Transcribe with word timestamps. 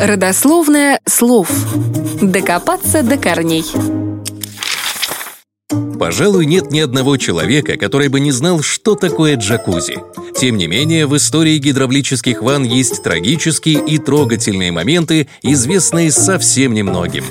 Родословное 0.00 0.98
слов. 1.06 1.50
Докопаться 2.22 3.02
до 3.02 3.18
корней. 3.18 3.66
Пожалуй, 5.98 6.46
нет 6.46 6.70
ни 6.70 6.80
одного 6.80 7.18
человека, 7.18 7.76
который 7.76 8.08
бы 8.08 8.18
не 8.18 8.32
знал, 8.32 8.62
что 8.62 8.94
такое 8.94 9.36
джакузи. 9.36 9.98
Тем 10.34 10.56
не 10.56 10.68
менее, 10.68 11.06
в 11.06 11.14
истории 11.18 11.58
гидравлических 11.58 12.40
ванн 12.40 12.64
есть 12.64 13.02
трагические 13.02 13.84
и 13.86 13.98
трогательные 13.98 14.72
моменты, 14.72 15.28
известные 15.42 16.10
совсем 16.12 16.72
немногим. 16.72 17.24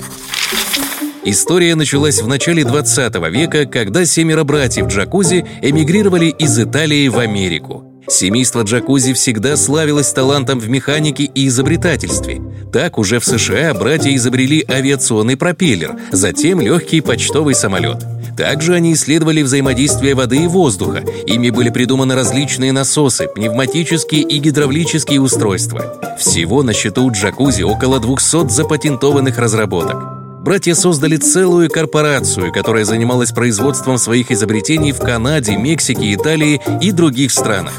История 1.24 1.74
началась 1.74 2.22
в 2.22 2.28
начале 2.28 2.64
20 2.64 3.16
века, 3.32 3.66
когда 3.66 4.04
семеро 4.04 4.44
братьев 4.44 4.86
Джакузи 4.86 5.44
эмигрировали 5.60 6.26
из 6.26 6.56
Италии 6.56 7.08
в 7.08 7.18
Америку. 7.18 7.89
Семейство 8.08 8.62
Джакузи 8.62 9.12
всегда 9.12 9.56
славилось 9.56 10.12
талантом 10.12 10.58
в 10.58 10.68
механике 10.68 11.24
и 11.24 11.48
изобретательстве. 11.48 12.40
Так 12.72 12.98
уже 12.98 13.18
в 13.18 13.24
США 13.24 13.74
братья 13.74 14.14
изобрели 14.14 14.64
авиационный 14.68 15.36
пропеллер, 15.36 15.96
затем 16.12 16.60
легкий 16.60 17.00
почтовый 17.00 17.54
самолет. 17.54 18.04
Также 18.36 18.74
они 18.74 18.94
исследовали 18.94 19.42
взаимодействие 19.42 20.14
воды 20.14 20.44
и 20.44 20.46
воздуха. 20.46 21.02
Ими 21.26 21.50
были 21.50 21.68
придуманы 21.70 22.14
различные 22.14 22.72
насосы, 22.72 23.28
пневматические 23.28 24.22
и 24.22 24.38
гидравлические 24.38 25.20
устройства. 25.20 26.16
Всего 26.18 26.62
на 26.62 26.72
счету 26.72 27.04
у 27.04 27.10
джакузи 27.10 27.62
около 27.62 28.00
200 28.00 28.48
запатентованных 28.48 29.38
разработок. 29.38 30.19
Братья 30.42 30.74
создали 30.74 31.16
целую 31.16 31.68
корпорацию, 31.68 32.50
которая 32.50 32.84
занималась 32.84 33.30
производством 33.30 33.98
своих 33.98 34.30
изобретений 34.30 34.92
в 34.92 34.98
Канаде, 34.98 35.54
Мексике, 35.54 36.14
Италии 36.14 36.62
и 36.80 36.92
других 36.92 37.30
странах. 37.30 37.74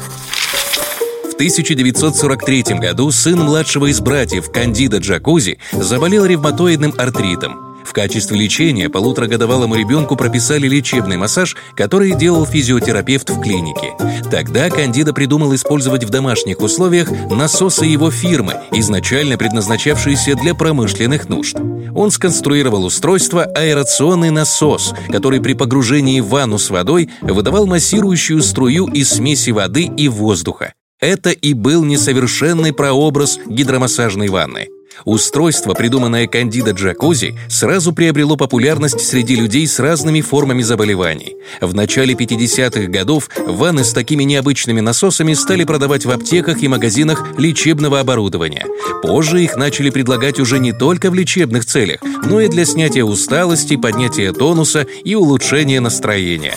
В 1.24 1.34
1943 1.34 2.78
году 2.78 3.10
сын 3.10 3.40
младшего 3.40 3.90
из 3.90 4.00
братьев, 4.00 4.52
Кандида 4.52 4.98
Джакузи, 4.98 5.58
заболел 5.72 6.24
ревматоидным 6.24 6.94
артритом. 6.96 7.71
В 7.92 7.94
качестве 7.94 8.38
лечения 8.38 8.88
полуторагодовалому 8.88 9.74
ребенку 9.74 10.16
прописали 10.16 10.66
лечебный 10.66 11.18
массаж, 11.18 11.54
который 11.76 12.14
делал 12.14 12.46
физиотерапевт 12.46 13.28
в 13.28 13.38
клинике. 13.42 13.92
Тогда 14.30 14.70
Кандида 14.70 15.12
придумал 15.12 15.54
использовать 15.54 16.02
в 16.02 16.08
домашних 16.08 16.60
условиях 16.60 17.10
насосы 17.28 17.84
его 17.84 18.10
фирмы, 18.10 18.54
изначально 18.72 19.36
предназначавшиеся 19.36 20.36
для 20.36 20.54
промышленных 20.54 21.28
нужд. 21.28 21.58
Он 21.94 22.10
сконструировал 22.10 22.86
устройство 22.86 23.42
аэрационный 23.44 24.30
насос, 24.30 24.94
который 25.10 25.42
при 25.42 25.52
погружении 25.52 26.22
в 26.22 26.28
ванну 26.28 26.56
с 26.56 26.70
водой 26.70 27.10
выдавал 27.20 27.66
массирующую 27.66 28.42
струю 28.42 28.86
из 28.86 29.10
смеси 29.10 29.50
воды 29.50 29.82
и 29.82 30.08
воздуха. 30.08 30.72
Это 30.98 31.28
и 31.28 31.52
был 31.52 31.84
несовершенный 31.84 32.72
прообраз 32.72 33.38
гидромассажной 33.44 34.28
ванны. 34.28 34.68
Устройство, 35.04 35.74
придуманное 35.74 36.26
Кандида 36.26 36.72
Джакузи, 36.72 37.38
сразу 37.48 37.92
приобрело 37.92 38.36
популярность 38.36 39.00
среди 39.00 39.36
людей 39.36 39.66
с 39.66 39.78
разными 39.78 40.20
формами 40.20 40.62
заболеваний. 40.62 41.36
В 41.60 41.74
начале 41.74 42.14
50-х 42.14 42.86
годов 42.86 43.28
ванны 43.46 43.84
с 43.84 43.92
такими 43.92 44.24
необычными 44.24 44.80
насосами 44.80 45.34
стали 45.34 45.64
продавать 45.64 46.04
в 46.04 46.10
аптеках 46.10 46.62
и 46.62 46.68
магазинах 46.68 47.24
лечебного 47.38 48.00
оборудования. 48.00 48.66
Позже 49.02 49.42
их 49.42 49.56
начали 49.56 49.90
предлагать 49.90 50.38
уже 50.38 50.58
не 50.58 50.72
только 50.72 51.10
в 51.10 51.14
лечебных 51.14 51.64
целях, 51.64 52.00
но 52.24 52.40
и 52.40 52.48
для 52.48 52.64
снятия 52.64 53.04
усталости, 53.04 53.76
поднятия 53.76 54.32
тонуса 54.32 54.86
и 55.04 55.14
улучшения 55.14 55.80
настроения. 55.80 56.54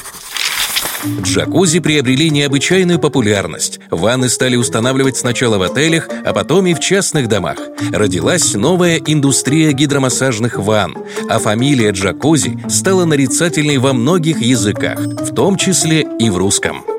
Джакузи 1.21 1.79
приобрели 1.79 2.29
необычайную 2.29 2.99
популярность. 2.99 3.79
Ванны 3.91 4.29
стали 4.29 4.55
устанавливать 4.55 5.17
сначала 5.17 5.57
в 5.57 5.61
отелях, 5.61 6.09
а 6.25 6.33
потом 6.33 6.65
и 6.67 6.73
в 6.73 6.79
частных 6.79 7.27
домах. 7.27 7.57
Родилась 7.91 8.53
новая 8.53 8.97
индустрия 8.97 9.71
гидромассажных 9.71 10.57
ванн, 10.57 10.97
а 11.29 11.39
фамилия 11.39 11.91
Джакузи 11.91 12.57
стала 12.69 13.05
нарицательной 13.05 13.77
во 13.77 13.93
многих 13.93 14.41
языках, 14.41 14.99
в 14.99 15.33
том 15.33 15.57
числе 15.57 16.05
и 16.19 16.29
в 16.29 16.37
русском. 16.37 16.94